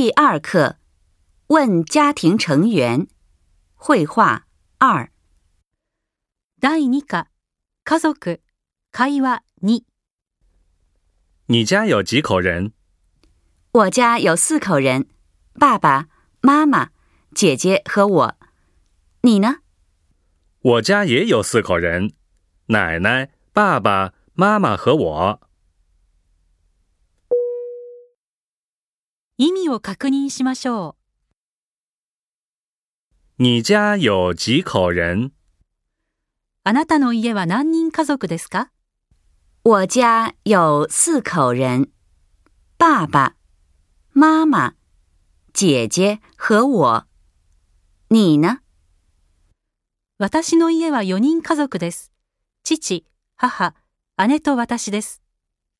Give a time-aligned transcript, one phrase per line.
[0.00, 0.78] 第二课，
[1.48, 3.06] 问家庭成员，
[3.74, 4.46] 绘画
[4.78, 5.10] 二。
[6.58, 7.26] だいにか、
[7.84, 8.40] かそく、
[8.92, 9.08] か
[11.44, 12.72] 你家有几口人？
[13.72, 15.06] 我家有四口人，
[15.58, 16.06] 爸爸
[16.40, 16.92] 妈妈、
[17.34, 18.36] 姐姐和我。
[19.24, 19.56] 你呢？
[20.62, 22.14] 我家也有四口人，
[22.68, 25.49] 奶奶、爸爸妈妈和我。
[29.42, 30.96] 意味を確認しましょ
[33.38, 33.42] う。
[33.42, 35.32] 你家有几口人
[36.62, 38.70] あなたの家は何人家族ですか
[39.64, 41.90] 我家有四口人。
[42.76, 43.34] 爸爸、
[44.12, 44.74] 妈妈、
[45.54, 47.06] 姐姐和我。
[48.10, 48.58] 你呢
[50.18, 52.12] 私の家は4人家族です。
[52.62, 53.72] 父、母、
[54.28, 55.22] 姉と私です。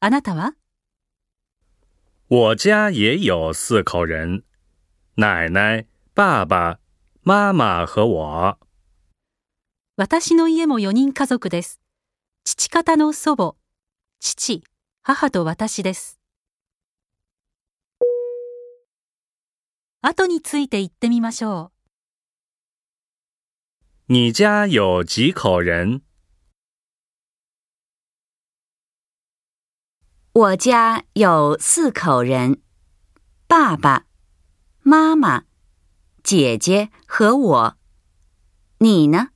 [0.00, 0.54] あなたは
[2.32, 4.44] 我家也有四口人，
[5.16, 6.78] 奶奶、爸爸、
[7.22, 8.58] 妈妈和我。
[9.96, 11.80] 私の家も四人家族です。
[12.44, 13.56] 父方の祖母、
[14.20, 14.62] 父、
[15.02, 16.20] 母と私です。
[20.02, 21.72] 後について言ってみましょう。
[24.08, 26.02] 你家有几口人？
[30.32, 32.62] 我家有四口人：
[33.48, 34.04] 爸爸、
[34.80, 35.42] 妈妈、
[36.22, 37.76] 姐姐和我。
[38.78, 39.30] 你呢？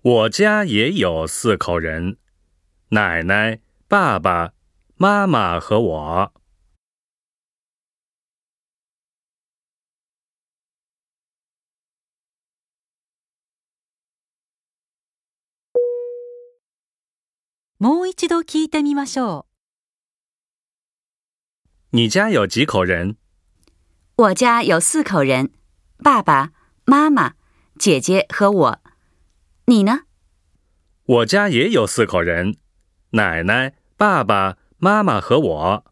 [0.00, 2.18] 我家也有四口人：
[2.88, 4.52] 奶奶、爸爸、
[4.98, 6.34] 妈妈和我。
[17.84, 19.44] もう一度聞いてみましょう。
[21.94, 23.18] 你家有几口人？
[24.16, 25.50] 我家有四口人：
[26.02, 26.52] 爸爸、
[26.86, 27.34] 妈妈、
[27.78, 28.80] 姐姐和我。
[29.66, 30.04] 你呢？
[31.04, 32.56] 我家也有四口人：
[33.10, 35.84] 奶奶、爸爸妈妈和我。